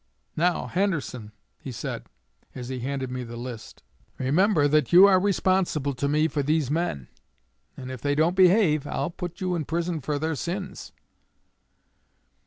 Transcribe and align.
_Now, 0.35 0.65
Henderson,' 0.65 1.31
he 1.59 1.71
said, 1.71 2.07
as 2.55 2.69
he 2.69 2.79
handed 2.79 3.11
me 3.11 3.23
the 3.23 3.35
list, 3.37 3.83
'remember 4.17 4.67
that 4.67 4.91
you 4.91 5.05
are 5.05 5.19
responsible 5.19 5.93
to 5.93 6.07
me 6.07 6.27
for 6.27 6.41
these 6.41 6.71
men, 6.71 7.07
and 7.77 7.91
if 7.91 8.01
they 8.01 8.15
don't 8.15 8.35
behave 8.35 8.85
'_I'll 8.85 9.15
put 9.15 9.41
you 9.41 9.53
in 9.53 9.63
prison 9.65 10.01
for 10.01 10.17
their 10.17 10.33
sins. 10.33 10.91